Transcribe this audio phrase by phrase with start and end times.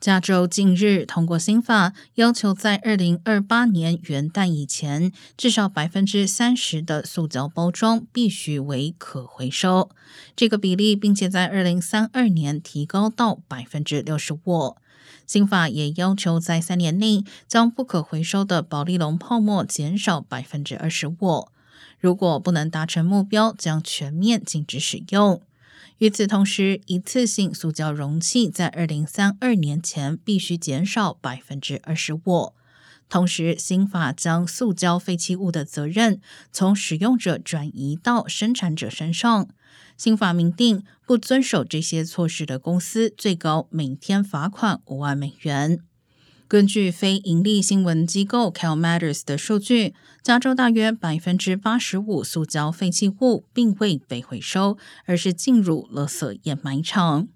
[0.00, 9.90] 加州近日通过新法，要求在二零二八年元旦以前，至少百分之三十的塑胶包装必须为可回收。
[10.34, 14.76] 这个比例，并且在二零三二年提高到百分之六十五。
[15.26, 21.48] 新法也要求在三年内将不可回收的保利龙泡沫减少百分之二十五。
[21.98, 25.42] 如果不能达成目标，将全面禁止使用。
[25.98, 32.54] 与此同时，一次性塑胶容器在二零三二年前必须减少百分之二十五。
[33.08, 36.20] 同时，新法将塑胶废弃物的责任
[36.52, 39.48] 从使用者转移到生产者身上。
[39.96, 45.89] 新法明定，不遵守这些措施的公司，最高每天罚款五万美元。
[46.50, 57.28] 根据非盈利新闻机构 Cal Matters 的数据，加州大约百分之八十五塑胶废弃物并未被回收，而是进入垃圾掩埋场。